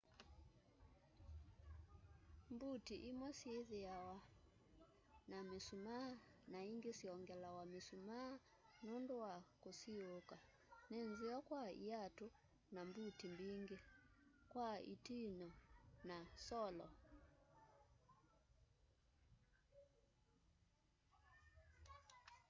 mbuti 2.53 2.95
imwe 3.09 3.29
syithwaa 3.39 4.15
na 5.29 5.37
misumaa 5.49 6.09
na 6.51 6.59
ingi 6.71 6.91
syongelawa 6.99 7.63
misumaa 7.73 8.31
nundu 8.85 9.13
wa 9.23 9.33
kusiuuka 9.61 10.37
ni 10.91 10.99
nzeo 11.09 11.39
kwa 11.47 11.61
iatu 11.85 12.25
na 12.73 12.79
mbuti 12.89 13.25
mbingi 13.33 13.77
kwa 14.51 14.69
itiinyo 14.93 15.51
na 16.07 16.17
solo 16.47 16.87